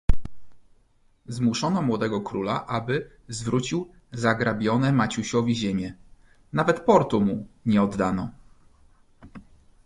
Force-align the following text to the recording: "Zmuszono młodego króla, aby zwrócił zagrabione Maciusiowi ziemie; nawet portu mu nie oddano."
"Zmuszono 1.27 1.81
młodego 1.81 2.21
króla, 2.21 2.67
aby 2.67 3.09
zwrócił 3.27 3.91
zagrabione 4.11 4.93
Maciusiowi 4.93 5.55
ziemie; 5.55 5.93
nawet 6.53 6.79
portu 6.85 7.21
mu 7.21 7.47
nie 7.65 7.81
oddano." 7.83 8.29